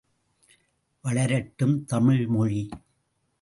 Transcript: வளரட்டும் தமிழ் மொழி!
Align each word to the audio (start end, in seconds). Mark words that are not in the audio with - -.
வளரட்டும் 1.03 1.85
தமிழ் 1.85 2.25
மொழி! 2.27 2.69